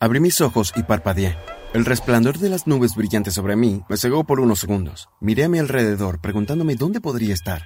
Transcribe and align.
Abrí 0.00 0.20
mis 0.20 0.40
ojos 0.40 0.72
y 0.76 0.84
parpadeé. 0.84 1.36
El 1.74 1.84
resplandor 1.84 2.38
de 2.38 2.48
las 2.48 2.68
nubes 2.68 2.94
brillantes 2.94 3.34
sobre 3.34 3.56
mí 3.56 3.82
me 3.88 3.96
cegó 3.96 4.22
por 4.22 4.38
unos 4.38 4.60
segundos. 4.60 5.08
Miré 5.20 5.42
a 5.42 5.48
mi 5.48 5.58
alrededor 5.58 6.20
preguntándome 6.20 6.76
dónde 6.76 7.00
podría 7.00 7.34
estar. 7.34 7.62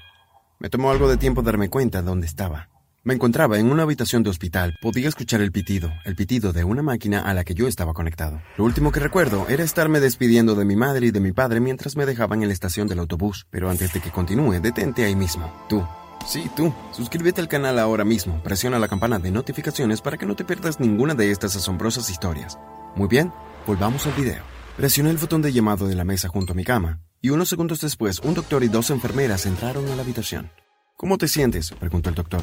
Me 0.58 0.70
tomó 0.70 0.90
algo 0.90 1.10
de 1.10 1.18
tiempo 1.18 1.42
darme 1.42 1.68
cuenta 1.68 2.00
de 2.00 2.06
dónde 2.08 2.26
estaba. 2.26 2.70
Me 3.04 3.12
encontraba 3.12 3.58
en 3.58 3.70
una 3.70 3.82
habitación 3.82 4.22
de 4.22 4.30
hospital. 4.30 4.78
Podía 4.80 5.10
escuchar 5.10 5.42
el 5.42 5.52
pitido, 5.52 5.92
el 6.06 6.16
pitido 6.16 6.54
de 6.54 6.64
una 6.64 6.82
máquina 6.82 7.20
a 7.20 7.34
la 7.34 7.44
que 7.44 7.52
yo 7.52 7.68
estaba 7.68 7.92
conectado. 7.92 8.40
Lo 8.56 8.64
último 8.64 8.92
que 8.92 9.00
recuerdo 9.00 9.46
era 9.50 9.62
estarme 9.62 10.00
despidiendo 10.00 10.54
de 10.54 10.64
mi 10.64 10.74
madre 10.74 11.08
y 11.08 11.10
de 11.10 11.20
mi 11.20 11.32
padre 11.32 11.60
mientras 11.60 11.96
me 11.96 12.06
dejaban 12.06 12.40
en 12.40 12.48
la 12.48 12.54
estación 12.54 12.88
del 12.88 13.00
autobús. 13.00 13.46
Pero 13.50 13.68
antes 13.68 13.92
de 13.92 14.00
que 14.00 14.10
continúe, 14.10 14.58
detente 14.60 15.04
ahí 15.04 15.16
mismo. 15.16 15.52
Tú. 15.68 15.84
Sí, 16.26 16.50
tú. 16.56 16.72
Suscríbete 16.92 17.40
al 17.40 17.48
canal 17.48 17.78
ahora 17.78 18.04
mismo. 18.04 18.42
Presiona 18.42 18.78
la 18.78 18.88
campana 18.88 19.18
de 19.18 19.30
notificaciones 19.30 20.00
para 20.00 20.16
que 20.16 20.26
no 20.26 20.36
te 20.36 20.44
pierdas 20.44 20.80
ninguna 20.80 21.14
de 21.14 21.30
estas 21.30 21.56
asombrosas 21.56 22.08
historias. 22.10 22.58
Muy 22.94 23.08
bien, 23.08 23.32
Volvamos 23.66 24.06
al 24.08 24.12
video. 24.14 24.42
Presioné 24.76 25.10
el 25.10 25.18
botón 25.18 25.40
de 25.40 25.52
llamado 25.52 25.86
de 25.86 25.94
la 25.94 26.04
mesa 26.04 26.28
junto 26.28 26.52
a 26.52 26.56
mi 26.56 26.64
cama, 26.64 27.00
y 27.20 27.30
unos 27.30 27.48
segundos 27.48 27.80
después 27.80 28.18
un 28.20 28.34
doctor 28.34 28.64
y 28.64 28.68
dos 28.68 28.90
enfermeras 28.90 29.46
entraron 29.46 29.88
a 29.88 29.94
la 29.94 30.02
habitación. 30.02 30.50
¿Cómo 30.96 31.16
te 31.16 31.28
sientes? 31.28 31.70
preguntó 31.70 32.08
el 32.08 32.16
doctor. 32.16 32.42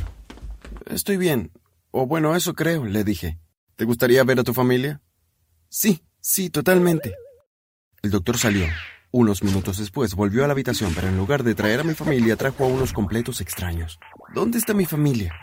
Estoy 0.86 1.18
bien. 1.18 1.52
O 1.92 2.06
bueno, 2.06 2.36
eso 2.36 2.54
creo, 2.54 2.86
le 2.86 3.04
dije. 3.04 3.40
¿Te 3.76 3.84
gustaría 3.84 4.24
ver 4.24 4.40
a 4.40 4.44
tu 4.44 4.54
familia? 4.54 5.02
Sí, 5.68 6.04
sí, 6.22 6.50
totalmente. 6.50 7.16
El 8.02 8.12
doctor 8.12 8.38
salió. 8.38 8.66
Unos 9.12 9.44
minutos 9.44 9.78
después 9.80 10.14
volvió 10.14 10.44
a 10.44 10.48
la 10.48 10.54
habitación, 10.54 10.94
pero 10.94 11.08
en 11.08 11.18
lugar 11.18 11.44
de 11.44 11.56
traer 11.56 11.80
a 11.80 11.84
mi 11.84 11.96
familia 11.96 12.36
trajo 12.36 12.64
a 12.64 12.68
unos 12.68 12.94
completos 12.94 13.42
extraños. 13.42 14.00
¿Dónde 14.36 14.60
está 14.60 14.76
mi 14.76 14.86
familia? 14.86 15.34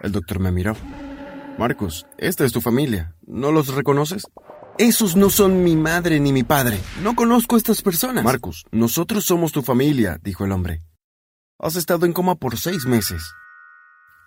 El 0.00 0.12
doctor 0.12 0.38
me 0.38 0.50
miró. 0.50 0.74
Marcos, 1.58 2.06
esta 2.16 2.44
es 2.44 2.52
tu 2.52 2.62
familia. 2.62 3.14
¿No 3.26 3.52
los 3.52 3.74
reconoces? 3.74 4.26
Esos 4.78 5.14
no 5.14 5.28
son 5.28 5.62
mi 5.62 5.76
madre 5.76 6.20
ni 6.20 6.32
mi 6.32 6.42
padre. 6.42 6.78
No 7.02 7.14
conozco 7.14 7.56
a 7.56 7.58
estas 7.58 7.82
personas. 7.82 8.24
Marcus, 8.24 8.64
nosotros 8.70 9.24
somos 9.24 9.52
tu 9.52 9.62
familia, 9.62 10.18
dijo 10.22 10.46
el 10.46 10.52
hombre. 10.52 10.82
Has 11.58 11.76
estado 11.76 12.06
en 12.06 12.14
coma 12.14 12.36
por 12.36 12.58
seis 12.58 12.86
meses. 12.86 13.22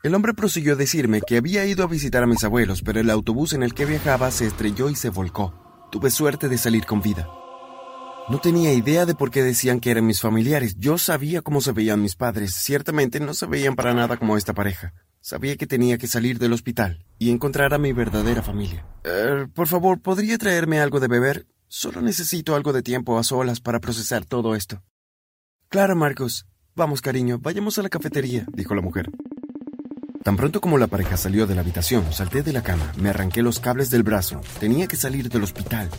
El 0.03 0.13
hombre 0.13 0.33
prosiguió 0.33 0.73
a 0.73 0.77
decirme 0.77 1.21
que 1.25 1.37
había 1.37 1.65
ido 1.65 1.83
a 1.83 1.87
visitar 1.87 2.21
a 2.21 2.27
mis 2.27 2.43
abuelos, 2.43 2.83
pero 2.83 2.99
el 2.99 3.09
autobús 3.09 3.53
en 3.53 3.63
el 3.63 3.73
que 3.73 3.85
viajaba 3.85 4.29
se 4.31 4.45
estrelló 4.45 4.89
y 4.89 4.95
se 4.95 5.09
volcó. 5.09 5.87
Tuve 5.91 6.11
suerte 6.11 6.49
de 6.49 6.57
salir 6.57 6.85
con 6.85 7.01
vida. 7.01 7.27
No 8.29 8.37
tenía 8.39 8.71
idea 8.73 9.07
de 9.07 9.15
por 9.15 9.31
qué 9.31 9.41
decían 9.41 9.79
que 9.79 9.89
eran 9.89 10.05
mis 10.05 10.21
familiares. 10.21 10.75
Yo 10.77 10.99
sabía 10.99 11.41
cómo 11.41 11.61
se 11.61 11.71
veían 11.71 12.03
mis 12.03 12.15
padres. 12.15 12.53
Ciertamente 12.53 13.19
no 13.19 13.33
se 13.33 13.47
veían 13.47 13.75
para 13.75 13.95
nada 13.95 14.17
como 14.17 14.37
esta 14.37 14.53
pareja. 14.53 14.93
Sabía 15.19 15.57
que 15.57 15.65
tenía 15.65 15.97
que 15.97 16.05
salir 16.05 16.37
del 16.37 16.53
hospital 16.53 17.03
y 17.17 17.31
encontrar 17.31 17.73
a 17.73 17.79
mi 17.79 17.91
verdadera 17.91 18.43
familia. 18.43 18.85
Eh, 19.03 19.47
por 19.51 19.65
favor, 19.65 19.99
¿podría 19.99 20.37
traerme 20.37 20.79
algo 20.79 20.99
de 20.99 21.07
beber? 21.07 21.47
Solo 21.67 22.01
necesito 22.01 22.55
algo 22.55 22.71
de 22.71 22.83
tiempo 22.83 23.17
a 23.17 23.23
solas 23.23 23.61
para 23.61 23.79
procesar 23.79 24.25
todo 24.25 24.53
esto. 24.53 24.83
Claro, 25.67 25.95
Marcos. 25.95 26.45
Vamos, 26.75 27.01
cariño, 27.01 27.39
vayamos 27.39 27.79
a 27.79 27.81
la 27.81 27.89
cafetería, 27.89 28.45
dijo 28.53 28.75
la 28.75 28.81
mujer. 28.81 29.09
Tan 30.23 30.37
pronto 30.37 30.61
como 30.61 30.77
la 30.77 30.87
pareja 30.87 31.17
salió 31.17 31.47
de 31.47 31.55
la 31.55 31.61
habitación, 31.61 32.13
salté 32.13 32.43
de 32.43 32.53
la 32.53 32.61
cama, 32.61 32.91
me 32.97 33.09
arranqué 33.09 33.41
los 33.41 33.59
cables 33.59 33.89
del 33.89 34.03
brazo. 34.03 34.41
Tenía 34.59 34.85
que 34.85 34.97
salir 34.97 35.29
del 35.29 35.43
hospital. 35.43 35.89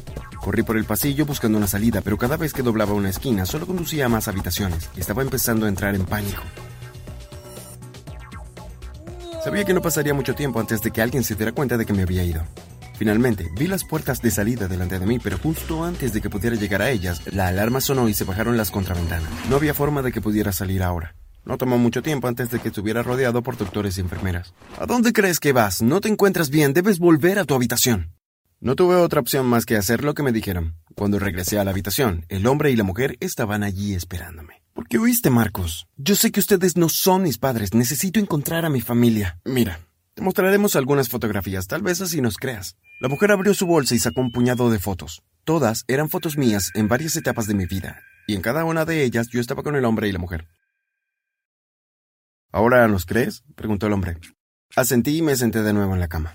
Corrí 0.40 0.62
por 0.62 0.76
el 0.76 0.84
pasillo 0.84 1.26
buscando 1.26 1.58
una 1.58 1.66
salida, 1.66 2.00
pero 2.00 2.16
cada 2.16 2.36
vez 2.36 2.52
que 2.52 2.62
doblaba 2.62 2.94
una 2.94 3.10
esquina 3.10 3.44
solo 3.44 3.66
conducía 3.66 4.06
a 4.06 4.08
más 4.08 4.26
habitaciones 4.26 4.88
y 4.96 5.00
estaba 5.00 5.22
empezando 5.22 5.66
a 5.66 5.68
entrar 5.68 5.94
en 5.94 6.06
pánico. 6.06 6.42
Sabía 9.44 9.64
que 9.64 9.74
no 9.74 9.80
pasaría 9.80 10.14
mucho 10.14 10.34
tiempo 10.34 10.60
antes 10.60 10.82
de 10.82 10.90
que 10.90 11.00
alguien 11.00 11.24
se 11.24 11.34
diera 11.34 11.52
cuenta 11.52 11.76
de 11.76 11.86
que 11.86 11.92
me 11.92 12.02
había 12.02 12.24
ido. 12.24 12.42
Finalmente, 12.98 13.48
vi 13.56 13.66
las 13.66 13.84
puertas 13.84 14.20
de 14.20 14.30
salida 14.30 14.68
delante 14.68 14.98
de 14.98 15.06
mí, 15.06 15.18
pero 15.18 15.38
justo 15.38 15.84
antes 15.84 16.12
de 16.12 16.20
que 16.20 16.28
pudiera 16.28 16.56
llegar 16.56 16.82
a 16.82 16.90
ellas, 16.90 17.22
la 17.32 17.48
alarma 17.48 17.80
sonó 17.80 18.08
y 18.10 18.14
se 18.14 18.24
bajaron 18.24 18.58
las 18.58 18.70
contraventanas. 18.70 19.30
No 19.48 19.56
había 19.56 19.72
forma 19.72 20.02
de 20.02 20.12
que 20.12 20.20
pudiera 20.20 20.52
salir 20.52 20.82
ahora. 20.82 21.14
No 21.46 21.56
tomó 21.56 21.78
mucho 21.78 22.02
tiempo 22.02 22.28
antes 22.28 22.50
de 22.50 22.60
que 22.60 22.68
estuviera 22.68 23.02
rodeado 23.02 23.42
por 23.42 23.56
doctores 23.56 23.96
y 23.96 24.02
enfermeras. 24.02 24.52
¿A 24.78 24.84
dónde 24.84 25.14
crees 25.14 25.40
que 25.40 25.52
vas? 25.52 25.80
No 25.80 26.02
te 26.02 26.08
encuentras 26.08 26.50
bien, 26.50 26.74
debes 26.74 26.98
volver 26.98 27.38
a 27.38 27.44
tu 27.46 27.54
habitación. 27.54 28.19
No 28.62 28.76
tuve 28.76 28.96
otra 28.96 29.20
opción 29.20 29.46
más 29.46 29.64
que 29.64 29.78
hacer 29.78 30.04
lo 30.04 30.12
que 30.12 30.22
me 30.22 30.32
dijeron. 30.32 30.76
Cuando 30.94 31.18
regresé 31.18 31.58
a 31.58 31.64
la 31.64 31.70
habitación, 31.70 32.26
el 32.28 32.46
hombre 32.46 32.70
y 32.70 32.76
la 32.76 32.84
mujer 32.84 33.16
estaban 33.20 33.62
allí 33.62 33.94
esperándome. 33.94 34.62
¿Por 34.74 34.86
qué 34.86 34.98
huiste, 34.98 35.30
Marcos? 35.30 35.88
Yo 35.96 36.14
sé 36.14 36.30
que 36.30 36.40
ustedes 36.40 36.76
no 36.76 36.90
son 36.90 37.22
mis 37.22 37.38
padres. 37.38 37.72
Necesito 37.72 38.20
encontrar 38.20 38.66
a 38.66 38.68
mi 38.68 38.82
familia. 38.82 39.40
Mira, 39.46 39.80
te 40.12 40.20
mostraremos 40.20 40.76
algunas 40.76 41.08
fotografías, 41.08 41.68
tal 41.68 41.80
vez 41.80 42.02
así 42.02 42.20
nos 42.20 42.36
creas. 42.36 42.76
La 43.00 43.08
mujer 43.08 43.32
abrió 43.32 43.54
su 43.54 43.66
bolsa 43.66 43.94
y 43.94 43.98
sacó 43.98 44.20
un 44.20 44.30
puñado 44.30 44.68
de 44.68 44.78
fotos. 44.78 45.22
Todas 45.44 45.84
eran 45.88 46.10
fotos 46.10 46.36
mías 46.36 46.70
en 46.74 46.86
varias 46.86 47.16
etapas 47.16 47.46
de 47.46 47.54
mi 47.54 47.64
vida, 47.64 48.02
y 48.26 48.34
en 48.34 48.42
cada 48.42 48.66
una 48.66 48.84
de 48.84 49.04
ellas 49.04 49.28
yo 49.28 49.40
estaba 49.40 49.62
con 49.62 49.74
el 49.74 49.86
hombre 49.86 50.06
y 50.08 50.12
la 50.12 50.18
mujer. 50.18 50.48
¿Ahora 52.52 52.86
nos 52.88 53.06
crees? 53.06 53.42
preguntó 53.54 53.86
el 53.86 53.94
hombre. 53.94 54.18
Asentí 54.76 55.16
y 55.16 55.22
me 55.22 55.34
senté 55.34 55.62
de 55.62 55.72
nuevo 55.72 55.94
en 55.94 56.00
la 56.00 56.08
cama. 56.08 56.34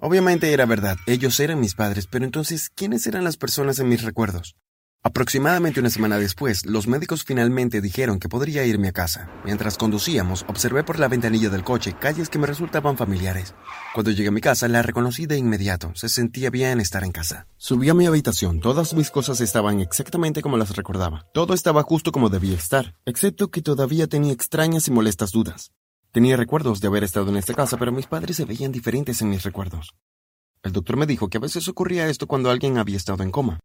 Obviamente 0.00 0.52
era 0.52 0.64
verdad, 0.64 0.96
ellos 1.06 1.40
eran 1.40 1.58
mis 1.58 1.74
padres, 1.74 2.06
pero 2.06 2.24
entonces, 2.24 2.70
¿quiénes 2.72 3.04
eran 3.08 3.24
las 3.24 3.36
personas 3.36 3.80
en 3.80 3.88
mis 3.88 4.02
recuerdos? 4.02 4.54
Aproximadamente 5.02 5.80
una 5.80 5.90
semana 5.90 6.18
después, 6.18 6.66
los 6.66 6.86
médicos 6.86 7.24
finalmente 7.24 7.80
dijeron 7.80 8.20
que 8.20 8.28
podría 8.28 8.64
irme 8.64 8.88
a 8.88 8.92
casa. 8.92 9.28
Mientras 9.44 9.76
conducíamos, 9.76 10.44
observé 10.48 10.84
por 10.84 11.00
la 11.00 11.08
ventanilla 11.08 11.50
del 11.50 11.64
coche 11.64 11.96
calles 11.98 12.28
que 12.28 12.38
me 12.38 12.46
resultaban 12.46 12.96
familiares. 12.96 13.56
Cuando 13.92 14.12
llegué 14.12 14.28
a 14.28 14.32
mi 14.32 14.40
casa, 14.40 14.68
la 14.68 14.82
reconocí 14.82 15.26
de 15.26 15.36
inmediato. 15.36 15.90
Se 15.96 16.08
sentía 16.08 16.50
bien 16.50 16.80
estar 16.80 17.02
en 17.02 17.10
casa. 17.12 17.48
Subí 17.56 17.88
a 17.88 17.94
mi 17.94 18.06
habitación. 18.06 18.60
Todas 18.60 18.94
mis 18.94 19.10
cosas 19.10 19.40
estaban 19.40 19.80
exactamente 19.80 20.42
como 20.42 20.56
las 20.56 20.76
recordaba. 20.76 21.26
Todo 21.34 21.54
estaba 21.54 21.82
justo 21.82 22.12
como 22.12 22.28
debía 22.28 22.56
estar, 22.56 22.94
excepto 23.04 23.50
que 23.50 23.62
todavía 23.62 24.06
tenía 24.06 24.32
extrañas 24.32 24.86
y 24.86 24.92
molestas 24.92 25.32
dudas. 25.32 25.72
Tenía 26.18 26.36
recuerdos 26.36 26.80
de 26.80 26.88
haber 26.88 27.04
estado 27.04 27.28
en 27.30 27.36
esta 27.36 27.54
casa, 27.54 27.76
pero 27.76 27.92
mis 27.92 28.08
padres 28.08 28.34
se 28.34 28.44
veían 28.44 28.72
diferentes 28.72 29.22
en 29.22 29.30
mis 29.30 29.44
recuerdos. 29.44 29.94
El 30.64 30.72
doctor 30.72 30.96
me 30.96 31.06
dijo 31.06 31.28
que 31.28 31.38
a 31.38 31.40
veces 31.40 31.68
ocurría 31.68 32.08
esto 32.08 32.26
cuando 32.26 32.50
alguien 32.50 32.76
había 32.76 32.96
estado 32.96 33.22
en 33.22 33.30
coma. 33.30 33.60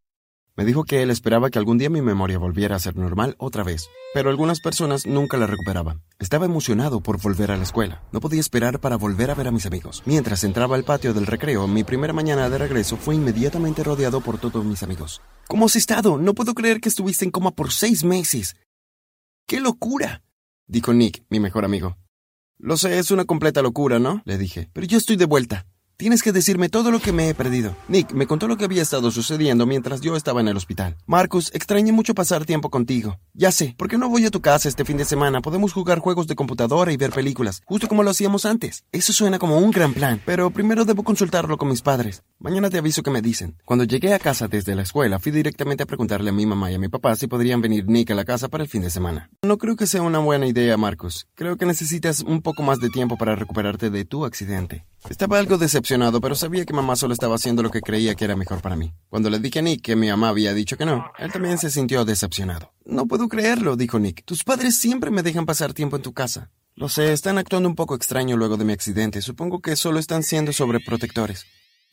Me 0.54 0.64
dijo 0.64 0.84
que 0.84 1.02
él 1.02 1.10
esperaba 1.10 1.50
que 1.50 1.58
algún 1.58 1.78
día 1.78 1.90
mi 1.90 2.00
memoria 2.00 2.38
volviera 2.38 2.76
a 2.76 2.78
ser 2.78 2.96
normal 2.96 3.34
otra 3.38 3.64
vez, 3.64 3.88
pero 4.14 4.30
algunas 4.30 4.60
personas 4.60 5.04
nunca 5.04 5.36
la 5.36 5.48
recuperaban. 5.48 6.04
Estaba 6.20 6.46
emocionado 6.46 7.00
por 7.00 7.20
volver 7.20 7.50
a 7.50 7.56
la 7.56 7.64
escuela. 7.64 8.04
No 8.12 8.20
podía 8.20 8.38
esperar 8.38 8.78
para 8.78 8.94
volver 8.94 9.32
a 9.32 9.34
ver 9.34 9.48
a 9.48 9.50
mis 9.50 9.66
amigos. 9.66 10.04
Mientras 10.06 10.44
entraba 10.44 10.76
al 10.76 10.84
patio 10.84 11.12
del 11.12 11.26
recreo, 11.26 11.66
mi 11.66 11.82
primera 11.82 12.12
mañana 12.12 12.48
de 12.48 12.58
regreso 12.58 12.96
fue 12.96 13.16
inmediatamente 13.16 13.82
rodeado 13.82 14.20
por 14.20 14.38
todos 14.38 14.64
mis 14.64 14.84
amigos. 14.84 15.22
¿Cómo 15.48 15.66
has 15.66 15.74
estado? 15.74 16.18
No 16.18 16.34
puedo 16.34 16.54
creer 16.54 16.80
que 16.80 16.88
estuviste 16.88 17.24
en 17.24 17.32
coma 17.32 17.50
por 17.50 17.72
seis 17.72 18.04
meses. 18.04 18.54
¡Qué 19.44 19.58
locura! 19.58 20.22
dijo 20.68 20.94
Nick, 20.94 21.24
mi 21.30 21.40
mejor 21.40 21.64
amigo. 21.64 21.96
Lo 22.58 22.76
sé, 22.76 22.98
es 22.98 23.10
una 23.10 23.24
completa 23.24 23.62
locura, 23.62 23.98
¿no? 23.98 24.22
le 24.24 24.38
dije. 24.38 24.70
Pero 24.72 24.86
yo 24.86 24.98
estoy 24.98 25.16
de 25.16 25.26
vuelta. 25.26 25.66
Tienes 25.96 26.24
que 26.24 26.32
decirme 26.32 26.68
todo 26.68 26.90
lo 26.90 26.98
que 26.98 27.12
me 27.12 27.28
he 27.28 27.34
perdido. 27.34 27.76
Nick 27.86 28.10
me 28.12 28.26
contó 28.26 28.48
lo 28.48 28.56
que 28.56 28.64
había 28.64 28.82
estado 28.82 29.12
sucediendo 29.12 29.64
mientras 29.64 30.00
yo 30.00 30.16
estaba 30.16 30.40
en 30.40 30.48
el 30.48 30.56
hospital. 30.56 30.96
Marcus, 31.06 31.54
extrañé 31.54 31.92
mucho 31.92 32.14
pasar 32.14 32.44
tiempo 32.44 32.68
contigo. 32.68 33.20
Ya 33.32 33.52
sé, 33.52 33.76
¿por 33.78 33.88
qué 33.88 33.96
no 33.96 34.08
voy 34.08 34.26
a 34.26 34.32
tu 34.32 34.40
casa 34.40 34.68
este 34.68 34.84
fin 34.84 34.96
de 34.96 35.04
semana? 35.04 35.40
Podemos 35.40 35.72
jugar 35.72 36.00
juegos 36.00 36.26
de 36.26 36.34
computadora 36.34 36.92
y 36.92 36.96
ver 36.96 37.12
películas, 37.12 37.62
justo 37.64 37.86
como 37.86 38.02
lo 38.02 38.10
hacíamos 38.10 38.44
antes. 38.44 38.82
Eso 38.90 39.12
suena 39.12 39.38
como 39.38 39.58
un 39.58 39.70
gran 39.70 39.94
plan, 39.94 40.20
pero 40.26 40.50
primero 40.50 40.84
debo 40.84 41.04
consultarlo 41.04 41.58
con 41.58 41.68
mis 41.68 41.80
padres. 41.80 42.24
Mañana 42.40 42.70
te 42.70 42.78
aviso 42.78 43.04
que 43.04 43.12
me 43.12 43.22
dicen. 43.22 43.56
Cuando 43.64 43.84
llegué 43.84 44.14
a 44.14 44.18
casa 44.18 44.48
desde 44.48 44.74
la 44.74 44.82
escuela, 44.82 45.20
fui 45.20 45.30
directamente 45.30 45.84
a 45.84 45.86
preguntarle 45.86 46.30
a 46.30 46.32
mi 46.32 46.44
mamá 46.44 46.72
y 46.72 46.74
a 46.74 46.80
mi 46.80 46.88
papá 46.88 47.14
si 47.14 47.28
podrían 47.28 47.60
venir 47.60 47.86
Nick 47.86 48.10
a 48.10 48.16
la 48.16 48.24
casa 48.24 48.48
para 48.48 48.64
el 48.64 48.68
fin 48.68 48.82
de 48.82 48.90
semana. 48.90 49.30
No 49.42 49.58
creo 49.58 49.76
que 49.76 49.86
sea 49.86 50.02
una 50.02 50.18
buena 50.18 50.48
idea, 50.48 50.76
Marcus. 50.76 51.28
Creo 51.36 51.56
que 51.56 51.66
necesitas 51.66 52.18
un 52.20 52.42
poco 52.42 52.64
más 52.64 52.80
de 52.80 52.90
tiempo 52.90 53.16
para 53.16 53.36
recuperarte 53.36 53.90
de 53.90 54.04
tu 54.04 54.24
accidente. 54.24 54.84
Estaba 55.10 55.38
algo 55.38 55.58
decepcionado, 55.58 56.18
pero 56.22 56.34
sabía 56.34 56.64
que 56.64 56.72
mamá 56.72 56.96
solo 56.96 57.12
estaba 57.12 57.34
haciendo 57.34 57.62
lo 57.62 57.70
que 57.70 57.82
creía 57.82 58.14
que 58.14 58.24
era 58.24 58.36
mejor 58.36 58.62
para 58.62 58.74
mí. 58.74 58.94
Cuando 59.10 59.28
le 59.28 59.38
dije 59.38 59.58
a 59.58 59.62
Nick 59.62 59.82
que 59.82 59.96
mi 59.96 60.08
mamá 60.08 60.30
había 60.30 60.54
dicho 60.54 60.78
que 60.78 60.86
no, 60.86 61.04
él 61.18 61.30
también 61.30 61.58
se 61.58 61.70
sintió 61.70 62.06
decepcionado. 62.06 62.72
No 62.86 63.06
puedo 63.06 63.28
creerlo, 63.28 63.76
dijo 63.76 63.98
Nick. 63.98 64.24
Tus 64.24 64.44
padres 64.44 64.78
siempre 64.78 65.10
me 65.10 65.22
dejan 65.22 65.44
pasar 65.44 65.74
tiempo 65.74 65.96
en 65.96 66.02
tu 66.02 66.14
casa. 66.14 66.50
Lo 66.74 66.88
sé, 66.88 67.12
están 67.12 67.36
actuando 67.36 67.68
un 67.68 67.74
poco 67.74 67.94
extraño 67.94 68.38
luego 68.38 68.56
de 68.56 68.64
mi 68.64 68.72
accidente. 68.72 69.20
Supongo 69.20 69.60
que 69.60 69.76
solo 69.76 69.98
están 69.98 70.22
siendo 70.22 70.54
sobreprotectores. 70.54 71.44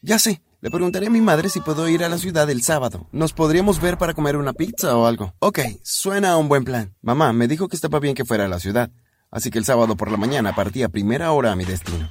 Ya 0.01 0.17
sé, 0.17 0.41
le 0.61 0.71
preguntaré 0.71 1.07
a 1.07 1.11
mi 1.11 1.21
madre 1.21 1.49
si 1.49 1.59
puedo 1.59 1.87
ir 1.89 2.05
a 2.05 2.09
la 2.09 2.17
ciudad 2.17 2.49
el 2.49 2.63
sábado. 2.63 3.07
Nos 3.11 3.33
podríamos 3.33 3.81
ver 3.81 3.97
para 3.97 4.13
comer 4.13 4.37
una 4.37 4.53
pizza 4.53 4.95
o 4.95 5.05
algo. 5.05 5.33
Ok, 5.39 5.59
suena 5.83 6.31
a 6.31 6.37
un 6.37 6.47
buen 6.47 6.63
plan. 6.63 6.95
Mamá 7.01 7.33
me 7.33 7.49
dijo 7.49 7.67
que 7.67 7.75
estaba 7.75 7.99
bien 7.99 8.15
que 8.15 8.25
fuera 8.25 8.45
a 8.45 8.47
la 8.47 8.59
ciudad, 8.59 8.89
así 9.29 9.51
que 9.51 9.59
el 9.59 9.65
sábado 9.65 9.97
por 9.97 10.09
la 10.09 10.17
mañana 10.17 10.55
partí 10.55 10.81
a 10.81 10.89
primera 10.89 11.31
hora 11.33 11.51
a 11.51 11.55
mi 11.57 11.65
destino. 11.65 12.09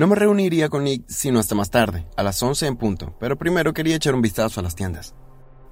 No 0.00 0.06
me 0.06 0.16
reuniría 0.16 0.70
con 0.70 0.84
Nick 0.84 1.04
sino 1.08 1.38
hasta 1.40 1.54
más 1.54 1.68
tarde, 1.68 2.06
a 2.16 2.22
las 2.22 2.42
11 2.42 2.66
en 2.66 2.76
punto, 2.78 3.14
pero 3.20 3.36
primero 3.36 3.74
quería 3.74 3.96
echar 3.96 4.14
un 4.14 4.22
vistazo 4.22 4.58
a 4.58 4.62
las 4.62 4.74
tiendas. 4.74 5.14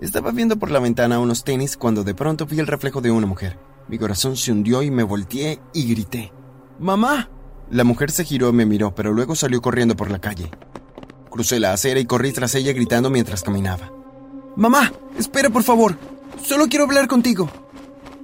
Estaba 0.01 0.33
viendo 0.33 0.59
por 0.59 0.71
la 0.71 0.81
ventana 0.81 1.19
unos 1.19 1.45
tenis 1.45 1.79
cuando 1.79 2.05
de 2.05 2.15
pronto 2.15 2.45
vi 2.45 2.59
el 2.59 2.67
reflejo 2.67 3.01
de 3.01 3.11
una 3.11 3.27
mujer. 3.27 3.59
Mi 3.89 3.97
corazón 3.97 4.37
se 4.37 4.53
hundió 4.53 4.83
y 4.83 4.91
me 4.91 5.03
volteé 5.03 5.61
y 5.73 5.89
grité. 5.89 6.31
¡Mamá! 6.79 7.31
La 7.71 7.85
mujer 7.85 8.11
se 8.11 8.23
giró 8.23 8.51
y 8.51 8.53
me 8.53 8.67
miró, 8.67 8.95
pero 8.95 9.15
luego 9.15 9.35
salió 9.35 9.63
corriendo 9.63 9.97
por 9.97 10.11
la 10.11 10.19
calle. 10.19 10.51
Crucé 11.31 11.59
la 11.59 11.73
acera 11.73 11.99
y 11.99 12.05
corrí 12.05 12.31
tras 12.33 12.55
ella 12.55 12.75
gritando 12.75 13.09
mientras 13.09 13.43
caminaba. 13.43 13.91
Mamá, 14.57 14.93
espera 15.19 15.49
por 15.49 15.63
favor. 15.63 15.97
Solo 16.43 16.67
quiero 16.69 16.85
hablar 16.85 17.09
contigo. 17.09 17.49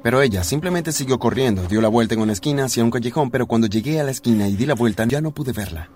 Pero 0.04 0.20
ella 0.20 0.44
simplemente 0.44 0.92
siguió 0.92 1.18
corriendo, 1.18 1.66
dio 1.66 1.80
la 1.80 1.88
vuelta 1.88 2.12
en 2.12 2.20
una 2.20 2.34
esquina 2.34 2.66
hacia 2.66 2.84
un 2.84 2.90
callejón, 2.90 3.30
pero 3.30 3.46
cuando 3.46 3.68
llegué 3.68 3.98
a 4.00 4.04
la 4.04 4.10
esquina 4.10 4.46
y 4.46 4.54
di 4.54 4.66
la 4.66 4.74
vuelta 4.74 5.06
ya 5.06 5.22
no 5.22 5.30
pude 5.30 5.52
verla. 5.52 5.88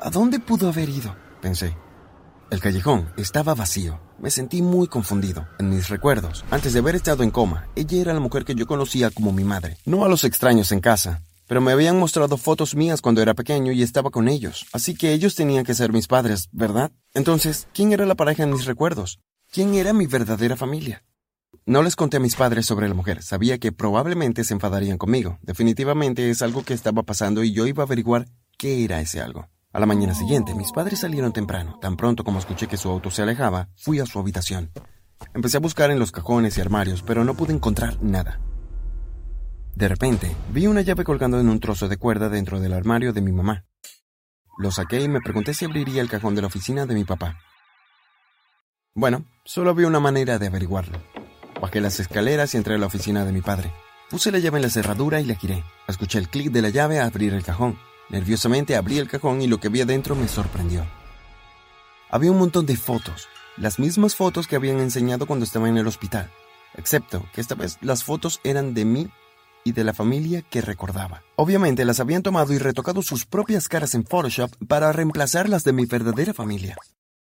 ¿A 0.00 0.08
dónde 0.08 0.40
pudo 0.40 0.70
haber 0.70 0.88
ido? 0.88 1.14
pensé. 1.42 1.76
El 2.50 2.58
callejón 2.58 3.10
estaba 3.18 3.54
vacío. 3.54 4.00
Me 4.18 4.30
sentí 4.30 4.62
muy 4.62 4.88
confundido. 4.88 5.46
En 5.58 5.68
mis 5.68 5.90
recuerdos, 5.90 6.42
antes 6.50 6.72
de 6.72 6.78
haber 6.78 6.94
estado 6.94 7.22
en 7.22 7.30
coma, 7.30 7.68
ella 7.76 8.00
era 8.00 8.14
la 8.14 8.20
mujer 8.20 8.46
que 8.46 8.54
yo 8.54 8.66
conocía 8.66 9.10
como 9.10 9.30
mi 9.30 9.44
madre. 9.44 9.76
No 9.84 10.02
a 10.06 10.08
los 10.08 10.24
extraños 10.24 10.72
en 10.72 10.80
casa, 10.80 11.20
pero 11.46 11.60
me 11.60 11.72
habían 11.72 11.98
mostrado 11.98 12.38
fotos 12.38 12.74
mías 12.74 13.02
cuando 13.02 13.20
era 13.20 13.34
pequeño 13.34 13.72
y 13.72 13.82
estaba 13.82 14.08
con 14.08 14.26
ellos. 14.26 14.64
Así 14.72 14.94
que 14.94 15.12
ellos 15.12 15.34
tenían 15.34 15.64
que 15.64 15.74
ser 15.74 15.92
mis 15.92 16.06
padres, 16.06 16.48
¿verdad? 16.50 16.92
Entonces, 17.12 17.68
¿quién 17.74 17.92
era 17.92 18.06
la 18.06 18.14
pareja 18.14 18.44
en 18.44 18.52
mis 18.52 18.64
recuerdos? 18.64 19.18
¿Quién 19.52 19.74
era 19.74 19.92
mi 19.92 20.06
verdadera 20.06 20.56
familia? 20.56 21.02
No 21.64 21.82
les 21.82 21.96
conté 21.96 22.18
a 22.18 22.20
mis 22.20 22.36
padres 22.36 22.66
sobre 22.66 22.88
la 22.88 22.94
mujer. 22.94 23.22
Sabía 23.22 23.58
que 23.58 23.72
probablemente 23.72 24.44
se 24.44 24.54
enfadarían 24.54 24.98
conmigo. 24.98 25.38
Definitivamente 25.42 26.28
es 26.30 26.42
algo 26.42 26.64
que 26.64 26.74
estaba 26.74 27.02
pasando 27.02 27.42
y 27.42 27.52
yo 27.52 27.66
iba 27.66 27.82
a 27.82 27.86
averiguar 27.86 28.26
qué 28.58 28.84
era 28.84 29.00
ese 29.00 29.20
algo. 29.20 29.48
A 29.72 29.80
la 29.80 29.86
mañana 29.86 30.14
siguiente, 30.14 30.54
mis 30.54 30.72
padres 30.72 31.00
salieron 31.00 31.32
temprano. 31.32 31.78
Tan 31.80 31.96
pronto 31.96 32.24
como 32.24 32.38
escuché 32.38 32.66
que 32.66 32.76
su 32.76 32.88
auto 32.88 33.10
se 33.10 33.22
alejaba, 33.22 33.68
fui 33.76 34.00
a 34.00 34.06
su 34.06 34.18
habitación. 34.18 34.70
Empecé 35.34 35.58
a 35.58 35.60
buscar 35.60 35.90
en 35.90 35.98
los 35.98 36.12
cajones 36.12 36.56
y 36.56 36.60
armarios, 36.60 37.02
pero 37.02 37.24
no 37.24 37.34
pude 37.34 37.52
encontrar 37.52 38.02
nada. 38.02 38.40
De 39.74 39.88
repente, 39.88 40.34
vi 40.52 40.66
una 40.66 40.80
llave 40.80 41.04
colgando 41.04 41.38
en 41.38 41.48
un 41.48 41.60
trozo 41.60 41.88
de 41.88 41.98
cuerda 41.98 42.28
dentro 42.30 42.60
del 42.60 42.72
armario 42.72 43.12
de 43.12 43.20
mi 43.20 43.32
mamá. 43.32 43.66
Lo 44.58 44.70
saqué 44.70 45.02
y 45.02 45.08
me 45.08 45.20
pregunté 45.20 45.52
si 45.52 45.66
abriría 45.66 46.00
el 46.00 46.08
cajón 46.08 46.34
de 46.34 46.40
la 46.40 46.46
oficina 46.46 46.86
de 46.86 46.94
mi 46.94 47.04
papá. 47.04 47.38
Bueno, 48.94 49.26
solo 49.44 49.70
había 49.70 49.86
una 49.86 50.00
manera 50.00 50.38
de 50.38 50.46
averiguarlo. 50.46 50.98
Bajé 51.60 51.80
las 51.80 52.00
escaleras 52.00 52.54
y 52.54 52.56
entré 52.58 52.74
a 52.74 52.78
la 52.78 52.86
oficina 52.86 53.24
de 53.24 53.32
mi 53.32 53.40
padre. 53.40 53.72
Puse 54.10 54.30
la 54.30 54.38
llave 54.38 54.58
en 54.58 54.62
la 54.62 54.70
cerradura 54.70 55.20
y 55.20 55.24
la 55.24 55.34
giré. 55.34 55.64
Escuché 55.88 56.18
el 56.18 56.28
clic 56.28 56.50
de 56.50 56.62
la 56.62 56.68
llave 56.68 57.00
a 57.00 57.06
abrir 57.06 57.32
el 57.32 57.42
cajón. 57.42 57.78
Nerviosamente 58.08 58.76
abrí 58.76 58.98
el 58.98 59.08
cajón 59.08 59.42
y 59.42 59.46
lo 59.46 59.58
que 59.58 59.68
vi 59.68 59.80
adentro 59.80 60.14
me 60.14 60.28
sorprendió. 60.28 60.86
Había 62.10 62.30
un 62.30 62.38
montón 62.38 62.66
de 62.66 62.76
fotos, 62.76 63.28
las 63.56 63.78
mismas 63.78 64.14
fotos 64.14 64.46
que 64.46 64.56
habían 64.56 64.78
enseñado 64.78 65.26
cuando 65.26 65.44
estaba 65.44 65.68
en 65.68 65.76
el 65.76 65.86
hospital, 65.88 66.30
excepto 66.74 67.26
que 67.34 67.40
esta 67.40 67.56
vez 67.56 67.78
las 67.80 68.04
fotos 68.04 68.40
eran 68.44 68.74
de 68.74 68.84
mí 68.84 69.10
y 69.64 69.72
de 69.72 69.82
la 69.82 69.92
familia 69.92 70.42
que 70.42 70.60
recordaba. 70.60 71.24
Obviamente 71.34 71.84
las 71.84 71.98
habían 71.98 72.22
tomado 72.22 72.52
y 72.52 72.58
retocado 72.58 73.02
sus 73.02 73.26
propias 73.26 73.66
caras 73.68 73.94
en 73.94 74.04
Photoshop 74.04 74.52
para 74.68 74.92
reemplazar 74.92 75.48
las 75.48 75.64
de 75.64 75.72
mi 75.72 75.86
verdadera 75.86 76.32
familia. 76.32 76.76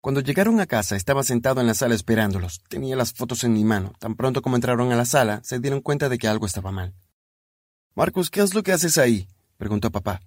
Cuando 0.04 0.20
llegaron 0.20 0.60
a 0.60 0.66
casa 0.66 0.96
estaba 0.96 1.22
sentado 1.22 1.62
en 1.62 1.66
la 1.66 1.72
sala 1.72 1.94
esperándolos. 1.94 2.62
Tenía 2.68 2.94
las 2.94 3.14
fotos 3.14 3.42
en 3.42 3.54
mi 3.54 3.64
mano. 3.64 3.94
Tan 3.98 4.16
pronto 4.16 4.42
como 4.42 4.54
entraron 4.54 4.92
a 4.92 4.96
la 4.96 5.06
sala, 5.06 5.40
se 5.42 5.60
dieron 5.60 5.80
cuenta 5.80 6.10
de 6.10 6.18
que 6.18 6.28
algo 6.28 6.44
estaba 6.44 6.70
mal. 6.70 6.94
Marcus, 7.94 8.28
¿qué 8.28 8.42
es 8.42 8.52
lo 8.52 8.62
que 8.62 8.72
haces 8.72 8.98
ahí? 8.98 9.26
preguntó 9.56 9.90
papá 9.90 10.20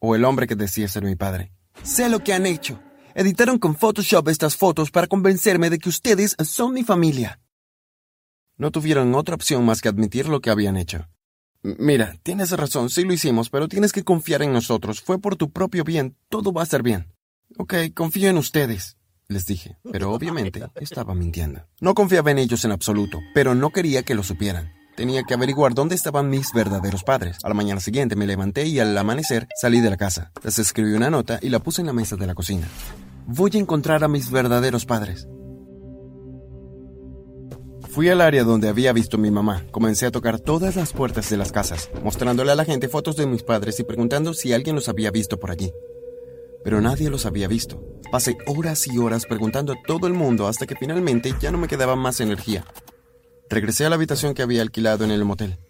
o 0.00 0.16
el 0.16 0.24
hombre 0.26 0.46
que 0.46 0.54
decía 0.54 0.86
ser 0.86 1.04
mi 1.04 1.16
padre. 1.16 1.50
Sé 1.82 2.10
lo 2.10 2.22
que 2.22 2.34
han 2.34 2.44
hecho. 2.44 2.78
Editaron 3.14 3.58
con 3.58 3.74
Photoshop 3.74 4.28
estas 4.28 4.54
fotos 4.54 4.90
para 4.90 5.06
convencerme 5.06 5.70
de 5.70 5.78
que 5.78 5.88
ustedes 5.88 6.36
son 6.44 6.74
mi 6.74 6.84
familia. 6.84 7.40
No 8.58 8.70
tuvieron 8.70 9.14
otra 9.14 9.34
opción 9.34 9.64
más 9.64 9.80
que 9.80 9.88
admitir 9.88 10.28
lo 10.28 10.42
que 10.42 10.50
habían 10.50 10.76
hecho. 10.76 11.08
Mira, 11.62 12.16
tienes 12.22 12.50
razón, 12.50 12.90
sí 12.90 13.04
lo 13.04 13.14
hicimos, 13.14 13.48
pero 13.48 13.66
tienes 13.66 13.92
que 13.92 14.04
confiar 14.04 14.42
en 14.42 14.52
nosotros. 14.52 15.00
Fue 15.00 15.18
por 15.18 15.36
tu 15.36 15.52
propio 15.52 15.84
bien, 15.84 16.18
todo 16.28 16.52
va 16.52 16.60
a 16.60 16.64
estar 16.64 16.82
bien. 16.82 17.14
Ok, 17.56 17.74
confío 17.94 18.28
en 18.28 18.36
ustedes, 18.36 18.98
les 19.28 19.46
dije, 19.46 19.76
pero 19.90 20.12
obviamente 20.12 20.62
estaba 20.76 21.14
mintiendo. 21.14 21.62
No 21.80 21.94
confiaba 21.94 22.30
en 22.30 22.38
ellos 22.38 22.64
en 22.64 22.72
absoluto, 22.72 23.20
pero 23.34 23.54
no 23.54 23.70
quería 23.70 24.02
que 24.02 24.14
lo 24.14 24.22
supieran. 24.22 24.72
Tenía 24.96 25.24
que 25.24 25.34
averiguar 25.34 25.74
dónde 25.74 25.94
estaban 25.94 26.30
mis 26.30 26.52
verdaderos 26.54 27.04
padres. 27.04 27.38
A 27.42 27.48
la 27.48 27.54
mañana 27.54 27.80
siguiente 27.80 28.16
me 28.16 28.26
levanté 28.26 28.66
y 28.66 28.80
al 28.80 28.96
amanecer 28.96 29.46
salí 29.60 29.80
de 29.80 29.90
la 29.90 29.98
casa. 29.98 30.32
Les 30.42 30.58
escribí 30.58 30.94
una 30.94 31.10
nota 31.10 31.38
y 31.42 31.50
la 31.50 31.58
puse 31.58 31.82
en 31.82 31.86
la 31.86 31.92
mesa 31.92 32.16
de 32.16 32.26
la 32.26 32.34
cocina. 32.34 32.66
Voy 33.26 33.50
a 33.54 33.58
encontrar 33.58 34.04
a 34.04 34.08
mis 34.08 34.30
verdaderos 34.30 34.86
padres. 34.86 35.28
Fui 37.90 38.08
al 38.08 38.22
área 38.22 38.44
donde 38.44 38.68
había 38.68 38.92
visto 38.92 39.16
a 39.16 39.20
mi 39.20 39.30
mamá. 39.30 39.64
Comencé 39.70 40.06
a 40.06 40.10
tocar 40.10 40.38
todas 40.38 40.76
las 40.76 40.92
puertas 40.92 41.28
de 41.28 41.36
las 41.36 41.52
casas, 41.52 41.90
mostrándole 42.02 42.52
a 42.52 42.54
la 42.54 42.64
gente 42.64 42.88
fotos 42.88 43.16
de 43.16 43.26
mis 43.26 43.42
padres 43.42 43.78
y 43.80 43.84
preguntando 43.84 44.32
si 44.32 44.54
alguien 44.54 44.76
los 44.76 44.88
había 44.88 45.10
visto 45.10 45.38
por 45.38 45.50
allí. 45.50 45.72
Pero 46.66 46.80
nadie 46.80 47.10
los 47.10 47.26
había 47.26 47.46
visto. 47.46 47.80
Pasé 48.10 48.38
horas 48.44 48.88
y 48.88 48.98
horas 48.98 49.24
preguntando 49.24 49.72
a 49.72 49.76
todo 49.86 50.08
el 50.08 50.14
mundo 50.14 50.48
hasta 50.48 50.66
que 50.66 50.74
finalmente 50.74 51.32
ya 51.40 51.52
no 51.52 51.58
me 51.58 51.68
quedaba 51.68 51.94
más 51.94 52.18
energía. 52.18 52.64
Regresé 53.48 53.86
a 53.86 53.88
la 53.88 53.94
habitación 53.94 54.34
que 54.34 54.42
había 54.42 54.62
alquilado 54.62 55.04
en 55.04 55.12
el 55.12 55.24
motel. 55.24 55.60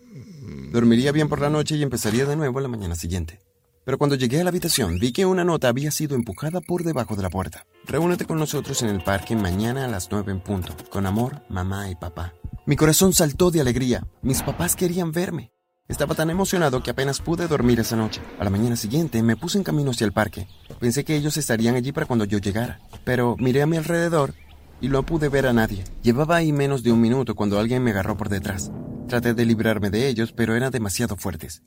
Dormiría 0.73 1.13
bien 1.13 1.29
por 1.29 1.43
la 1.43 1.51
noche 1.51 1.77
y 1.77 1.83
empezaría 1.83 2.25
de 2.25 2.35
nuevo 2.35 2.61
la 2.61 2.69
mañana 2.69 2.95
siguiente. 2.95 3.41
Pero 3.85 3.99
cuando 3.99 4.17
llegué 4.17 4.41
a 4.41 4.45
la 4.45 4.49
habitación 4.49 4.99
vi 4.99 5.13
que 5.13 5.27
una 5.27 5.45
nota 5.45 5.69
había 5.69 5.91
sido 5.91 6.17
empujada 6.17 6.63
por 6.63 6.83
debajo 6.83 7.15
de 7.15 7.25
la 7.25 7.29
puerta. 7.29 7.67
Reúnete 7.85 8.25
con 8.25 8.39
nosotros 8.39 8.81
en 8.81 8.89
el 8.89 9.05
parque 9.05 9.37
mañana 9.37 9.85
a 9.85 9.89
las 9.89 10.11
nueve 10.11 10.33
en 10.33 10.41
punto. 10.41 10.75
Con 10.89 11.05
amor, 11.05 11.43
mamá 11.51 11.91
y 11.91 11.95
papá. 11.95 12.33
Mi 12.65 12.75
corazón 12.75 13.13
saltó 13.13 13.51
de 13.51 13.61
alegría. 13.61 14.07
Mis 14.23 14.43
papás 14.43 14.75
querían 14.75 15.13
verme. 15.13 15.53
Estaba 15.89 16.17
tan 16.17 16.31
emocionado 16.31 16.83
que 16.83 16.91
apenas 16.91 17.21
pude 17.21 17.47
dormir 17.47 17.79
esa 17.79 17.95
noche. 17.95 18.21
A 18.41 18.45
la 18.45 18.51
mañana 18.51 18.75
siguiente 18.75 19.23
me 19.23 19.37
puse 19.37 19.57
en 19.57 19.63
camino 19.63 19.93
hacia 19.93 20.05
el 20.05 20.13
parque. 20.13 20.49
Pensé 20.81 21.05
que 21.05 21.15
ellos 21.15 21.37
estarían 21.37 21.77
allí 21.77 21.93
para 21.93 22.07
cuando 22.07 22.25
yo 22.25 22.39
llegara. 22.39 22.81
Pero 23.05 23.37
miré 23.39 23.63
a 23.63 23.67
mi 23.67 23.77
alrededor 23.77 24.35
y 24.81 24.89
no 24.89 25.07
pude 25.07 25.29
ver 25.29 25.47
a 25.47 25.53
nadie. 25.53 25.85
Llevaba 26.03 26.37
ahí 26.37 26.53
menos 26.53 26.83
de 26.83 26.91
un 26.91 27.01
minuto 27.01 27.37
cuando 27.37 27.61
alguien 27.61 27.85
me 27.85 27.93
agarró 27.93 28.17
por 28.17 28.29
detrás. 28.29 28.73
Traté 29.07 29.33
de 29.33 29.45
librarme 29.45 29.91
de 29.91 30.09
ellos, 30.09 30.33
pero 30.33 30.57
eran 30.57 30.73
demasiado 30.73 31.17
fuertes. 31.17 31.63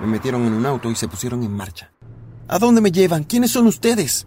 Me 0.00 0.08
metieron 0.08 0.44
en 0.46 0.52
un 0.52 0.66
auto 0.66 0.90
y 0.90 0.96
se 0.96 1.06
pusieron 1.06 1.44
en 1.44 1.52
marcha. 1.52 1.92
¿A 2.48 2.58
dónde 2.58 2.80
me 2.80 2.90
llevan? 2.90 3.22
¿Quiénes 3.22 3.52
son 3.52 3.68
ustedes? 3.68 4.26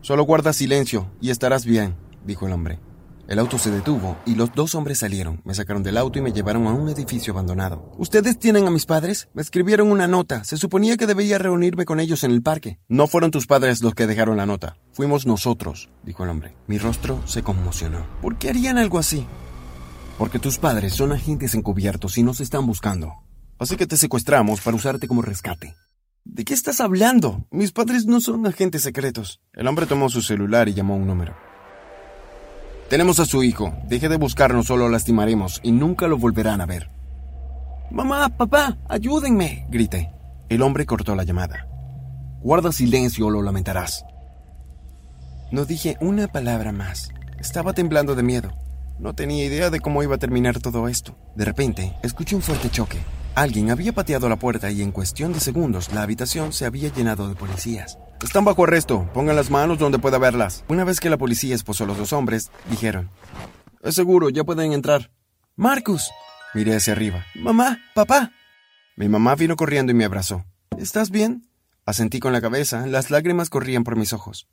Solo 0.00 0.24
guarda 0.24 0.52
silencio 0.52 1.08
y 1.20 1.30
estarás 1.30 1.64
bien, 1.64 1.94
dijo 2.24 2.48
el 2.48 2.52
hombre. 2.52 2.80
El 3.26 3.38
auto 3.38 3.58
se 3.58 3.70
detuvo 3.70 4.18
y 4.26 4.34
los 4.34 4.52
dos 4.54 4.74
hombres 4.74 4.98
salieron. 4.98 5.40
Me 5.44 5.54
sacaron 5.54 5.82
del 5.82 5.96
auto 5.96 6.18
y 6.18 6.22
me 6.22 6.32
llevaron 6.32 6.66
a 6.66 6.72
un 6.72 6.90
edificio 6.90 7.32
abandonado. 7.32 7.90
¿Ustedes 7.96 8.38
tienen 8.38 8.66
a 8.66 8.70
mis 8.70 8.84
padres? 8.84 9.28
Me 9.32 9.40
escribieron 9.40 9.90
una 9.90 10.06
nota. 10.06 10.44
Se 10.44 10.58
suponía 10.58 10.98
que 10.98 11.06
debía 11.06 11.38
reunirme 11.38 11.86
con 11.86 12.00
ellos 12.00 12.22
en 12.22 12.32
el 12.32 12.42
parque. 12.42 12.78
No 12.86 13.06
fueron 13.06 13.30
tus 13.30 13.46
padres 13.46 13.82
los 13.82 13.94
que 13.94 14.06
dejaron 14.06 14.36
la 14.36 14.44
nota. 14.44 14.76
Fuimos 14.92 15.26
nosotros, 15.26 15.88
dijo 16.02 16.24
el 16.24 16.30
hombre. 16.30 16.54
Mi 16.66 16.76
rostro 16.76 17.26
se 17.26 17.42
conmocionó. 17.42 18.06
¿Por 18.20 18.36
qué 18.36 18.50
harían 18.50 18.76
algo 18.76 18.98
así? 18.98 19.26
Porque 20.18 20.38
tus 20.38 20.58
padres 20.58 20.92
son 20.92 21.12
agentes 21.12 21.54
encubiertos 21.54 22.18
y 22.18 22.22
nos 22.22 22.40
están 22.40 22.66
buscando. 22.66 23.14
Así 23.58 23.76
que 23.76 23.86
te 23.86 23.96
secuestramos 23.96 24.60
para 24.60 24.76
usarte 24.76 25.08
como 25.08 25.22
rescate. 25.22 25.74
¿De 26.24 26.44
qué 26.44 26.52
estás 26.52 26.80
hablando? 26.80 27.46
Mis 27.50 27.72
padres 27.72 28.04
no 28.04 28.20
son 28.20 28.46
agentes 28.46 28.82
secretos. 28.82 29.40
El 29.54 29.66
hombre 29.66 29.86
tomó 29.86 30.10
su 30.10 30.20
celular 30.20 30.68
y 30.68 30.74
llamó 30.74 30.94
a 30.94 30.98
un 30.98 31.06
número. 31.06 31.34
Tenemos 32.94 33.18
a 33.18 33.24
su 33.24 33.42
hijo. 33.42 33.74
Deje 33.88 34.08
de 34.08 34.18
buscarnos 34.18 34.70
o 34.70 34.76
lo 34.76 34.88
lastimaremos 34.88 35.58
y 35.64 35.72
nunca 35.72 36.06
lo 36.06 36.16
volverán 36.16 36.60
a 36.60 36.64
ver. 36.64 36.90
Mamá, 37.90 38.28
papá, 38.28 38.78
ayúdenme, 38.88 39.66
grité. 39.68 40.12
El 40.48 40.62
hombre 40.62 40.86
cortó 40.86 41.16
la 41.16 41.24
llamada. 41.24 41.66
Guarda 42.40 42.70
silencio 42.70 43.26
o 43.26 43.30
lo 43.30 43.42
lamentarás. 43.42 44.04
No 45.50 45.64
dije 45.64 45.96
una 46.00 46.28
palabra 46.28 46.70
más. 46.70 47.10
Estaba 47.40 47.72
temblando 47.72 48.14
de 48.14 48.22
miedo. 48.22 48.52
No 49.00 49.12
tenía 49.12 49.44
idea 49.44 49.70
de 49.70 49.80
cómo 49.80 50.04
iba 50.04 50.14
a 50.14 50.18
terminar 50.18 50.60
todo 50.60 50.86
esto. 50.86 51.16
De 51.34 51.44
repente, 51.44 51.96
escuché 52.04 52.36
un 52.36 52.42
fuerte 52.42 52.70
choque. 52.70 52.98
Alguien 53.34 53.70
había 53.70 53.92
pateado 53.92 54.28
la 54.28 54.38
puerta 54.38 54.70
y 54.70 54.80
en 54.80 54.92
cuestión 54.92 55.32
de 55.32 55.40
segundos 55.40 55.92
la 55.92 56.02
habitación 56.02 56.52
se 56.52 56.66
había 56.66 56.92
llenado 56.94 57.28
de 57.28 57.34
policías. 57.34 57.98
Están 58.22 58.44
bajo 58.44 58.62
arresto. 58.62 59.10
Pongan 59.12 59.34
las 59.34 59.50
manos 59.50 59.78
donde 59.78 59.98
pueda 59.98 60.18
verlas. 60.18 60.64
Una 60.68 60.84
vez 60.84 61.00
que 61.00 61.10
la 61.10 61.18
policía 61.18 61.56
esposó 61.56 61.82
a 61.82 61.88
los 61.88 61.98
dos 61.98 62.12
hombres, 62.12 62.52
dijeron: 62.70 63.10
Es 63.82 63.96
seguro, 63.96 64.30
ya 64.30 64.44
pueden 64.44 64.72
entrar. 64.72 65.10
Marcus. 65.56 66.10
Miré 66.54 66.76
hacia 66.76 66.92
arriba. 66.92 67.24
Mamá, 67.34 67.80
papá. 67.94 68.30
Mi 68.96 69.08
mamá 69.08 69.34
vino 69.34 69.56
corriendo 69.56 69.90
y 69.90 69.96
me 69.96 70.04
abrazó. 70.04 70.44
¿Estás 70.78 71.10
bien? 71.10 71.50
Asentí 71.84 72.20
con 72.20 72.32
la 72.32 72.40
cabeza. 72.40 72.86
Las 72.86 73.10
lágrimas 73.10 73.50
corrían 73.50 73.82
por 73.82 73.96
mis 73.96 74.12
ojos. 74.12 74.46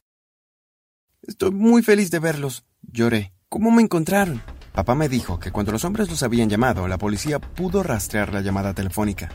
Estoy 1.21 1.51
muy 1.51 1.83
feliz 1.83 2.09
de 2.09 2.17
verlos. 2.17 2.65
Lloré. 2.81 3.31
¿Cómo 3.47 3.69
me 3.69 3.83
encontraron? 3.83 4.41
Papá 4.73 4.95
me 4.95 5.09
dijo 5.09 5.37
que 5.37 5.51
cuando 5.51 5.73
los 5.73 5.83
hombres 5.83 6.09
los 6.09 6.23
habían 6.23 6.49
llamado, 6.49 6.87
la 6.87 6.97
policía 6.97 7.39
pudo 7.39 7.83
rastrear 7.83 8.33
la 8.33 8.39
llamada 8.39 8.73
telefónica. 8.73 9.29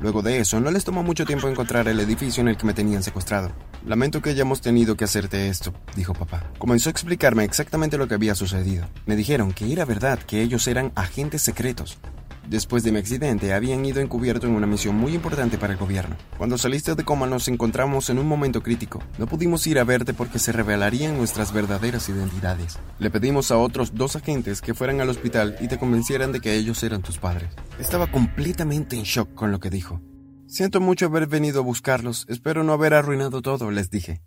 Luego 0.00 0.22
de 0.22 0.38
eso, 0.38 0.60
no 0.60 0.70
les 0.70 0.84
tomó 0.84 1.02
mucho 1.02 1.24
tiempo 1.24 1.48
encontrar 1.48 1.88
el 1.88 1.98
edificio 1.98 2.40
en 2.40 2.48
el 2.48 2.56
que 2.56 2.66
me 2.66 2.74
tenían 2.74 3.02
secuestrado. 3.02 3.50
Lamento 3.84 4.22
que 4.22 4.30
hayamos 4.30 4.60
tenido 4.60 4.96
que 4.96 5.04
hacerte 5.04 5.48
esto, 5.48 5.72
dijo 5.96 6.12
papá. 6.12 6.44
Comenzó 6.58 6.88
a 6.88 6.92
explicarme 6.92 7.44
exactamente 7.44 7.98
lo 7.98 8.06
que 8.06 8.14
había 8.14 8.36
sucedido. 8.36 8.86
Me 9.06 9.16
dijeron 9.16 9.52
que 9.52 9.72
era 9.72 9.84
verdad 9.84 10.20
que 10.20 10.42
ellos 10.42 10.68
eran 10.68 10.92
agentes 10.94 11.42
secretos. 11.42 11.98
Después 12.48 12.84
de 12.84 12.92
mi 12.92 12.98
accidente, 12.98 13.52
habían 13.52 13.84
ido 13.84 14.00
encubierto 14.00 14.46
en 14.46 14.54
una 14.54 14.68
misión 14.68 14.94
muy 14.94 15.14
importante 15.14 15.58
para 15.58 15.72
el 15.72 15.78
gobierno. 15.78 16.16
Cuando 16.38 16.56
saliste 16.56 16.94
de 16.94 17.04
coma 17.04 17.26
nos 17.26 17.48
encontramos 17.48 18.08
en 18.08 18.18
un 18.18 18.28
momento 18.28 18.62
crítico. 18.62 19.02
No 19.18 19.26
pudimos 19.26 19.66
ir 19.66 19.80
a 19.80 19.84
verte 19.84 20.14
porque 20.14 20.38
se 20.38 20.52
revelarían 20.52 21.16
nuestras 21.16 21.52
verdaderas 21.52 22.08
identidades. 22.08 22.78
Le 23.00 23.10
pedimos 23.10 23.50
a 23.50 23.58
otros 23.58 23.94
dos 23.94 24.14
agentes 24.14 24.60
que 24.60 24.74
fueran 24.74 25.00
al 25.00 25.08
hospital 25.08 25.56
y 25.60 25.66
te 25.66 25.78
convencieran 25.78 26.30
de 26.30 26.40
que 26.40 26.54
ellos 26.54 26.82
eran 26.84 27.02
tus 27.02 27.18
padres. 27.18 27.50
Estaba 27.80 28.06
completamente 28.06 28.96
en 28.96 29.02
shock 29.02 29.34
con 29.34 29.50
lo 29.50 29.58
que 29.58 29.70
dijo. 29.70 30.00
Siento 30.46 30.80
mucho 30.80 31.06
haber 31.06 31.26
venido 31.26 31.60
a 31.60 31.64
buscarlos. 31.64 32.26
Espero 32.28 32.62
no 32.62 32.72
haber 32.72 32.94
arruinado 32.94 33.42
todo, 33.42 33.72
les 33.72 33.90
dije. 33.90 34.22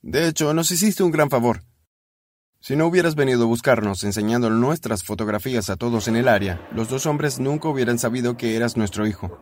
De 0.00 0.26
hecho, 0.26 0.54
nos 0.54 0.70
hiciste 0.70 1.02
un 1.02 1.10
gran 1.10 1.28
favor. 1.28 1.62
Si 2.62 2.76
no 2.76 2.86
hubieras 2.86 3.16
venido 3.16 3.42
a 3.42 3.46
buscarnos 3.46 4.04
enseñando 4.04 4.48
nuestras 4.48 5.02
fotografías 5.02 5.68
a 5.68 5.74
todos 5.74 6.06
en 6.06 6.14
el 6.14 6.28
área, 6.28 6.64
los 6.72 6.88
dos 6.88 7.06
hombres 7.06 7.40
nunca 7.40 7.68
hubieran 7.68 7.98
sabido 7.98 8.36
que 8.36 8.54
eras 8.54 8.76
nuestro 8.76 9.04
hijo. 9.04 9.36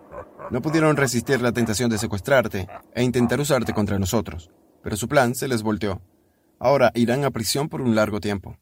No 0.50 0.62
pudieron 0.62 0.96
resistir 0.96 1.42
la 1.42 1.52
tentación 1.52 1.90
de 1.90 1.98
secuestrarte 1.98 2.66
e 2.94 3.02
intentar 3.02 3.38
usarte 3.38 3.74
contra 3.74 3.98
nosotros, 3.98 4.50
pero 4.82 4.96
su 4.96 5.06
plan 5.06 5.34
se 5.34 5.48
les 5.48 5.62
volteó. 5.62 6.00
Ahora 6.58 6.92
irán 6.94 7.26
a 7.26 7.30
prisión 7.30 7.68
por 7.68 7.82
un 7.82 7.94
largo 7.94 8.20
tiempo. 8.20 8.56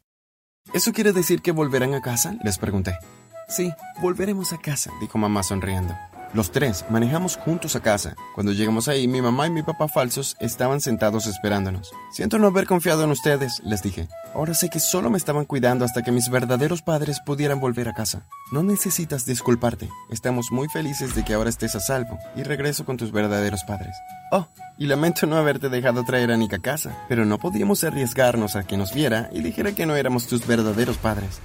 ¿Eso 0.73 0.93
quiere 0.93 1.13
decir 1.13 1.41
que 1.41 1.53
volverán 1.53 1.95
a 1.95 2.03
casa? 2.03 2.37
Les 2.43 2.59
pregunté. 2.59 2.99
Sí, 3.47 3.73
volveremos 4.03 4.53
a 4.53 4.59
casa, 4.59 4.91
dijo 5.01 5.19
mamá 5.19 5.45
sonriendo. 5.45 5.95
Los 6.35 6.51
tres 6.51 6.85
manejamos 6.91 7.37
juntos 7.37 7.75
a 7.75 7.81
casa. 7.81 8.15
Cuando 8.35 8.53
llegamos 8.53 8.87
ahí, 8.87 9.09
mi 9.09 9.23
mamá 9.23 9.47
y 9.47 9.51
mi 9.51 9.63
papá 9.63 9.89
falsos 9.89 10.37
estaban 10.41 10.83
sentados 10.83 11.27
esperándonos. 11.27 11.91
Siento 12.13 12.39
no 12.39 12.49
haber 12.49 12.67
confiado 12.67 13.03
en 13.05 13.11
ustedes, 13.11 13.63
les 13.65 13.83
dije. 13.83 14.09
Ahora 14.35 14.53
sé 14.53 14.69
que 14.69 14.79
solo 14.79 15.09
me 15.09 15.17
estaban 15.17 15.47
cuidando 15.47 15.87
hasta 15.87 16.03
que 16.03 16.13
mis 16.13 16.29
verdaderos 16.29 16.83
padres 16.83 17.21
pudieran 17.25 17.61
volver 17.61 17.89
a 17.89 17.95
casa. 17.95 18.27
No 18.53 18.63
necesitas 18.63 19.25
disculparte. 19.25 19.89
Estamos 20.11 20.53
muy 20.53 20.69
felices 20.69 21.15
de 21.15 21.25
que 21.25 21.33
ahora 21.33 21.49
estés 21.49 21.75
a 21.75 21.81
salvo 21.81 22.19
y 22.37 22.43
regreso 22.43 22.85
con 22.85 22.99
tus 22.99 23.11
verdaderos 23.11 23.65
padres. 23.65 23.97
Oh, 24.31 24.47
y 24.77 24.87
lamento 24.87 25.27
no 25.27 25.37
haberte 25.37 25.71
dejado 25.71 26.05
traer 26.05 26.31
a 26.31 26.37
Nick 26.37 26.53
a 26.53 26.59
casa, 26.59 27.05
pero 27.09 27.25
no 27.25 27.39
podíamos 27.39 27.85
arriesgarnos 27.85 28.55
a 28.55 28.65
que 28.65 28.77
nos 28.77 28.93
viera 28.93 29.31
y 29.33 29.41
dijera 29.41 29.73
que 29.73 29.87
no 29.87 29.97
éramos 29.97 30.27
tus 30.27 30.47
verdaderos 30.47 30.99
padres. 30.99 31.41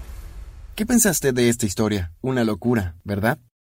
¿Qué 0.75 0.86
pensaste 0.86 1.32
de 1.32 1.48
esta 1.48 1.66
historia? 1.66 2.12
Una 2.22 2.44
locura, 2.44 2.96
¿verdad? 3.06 3.40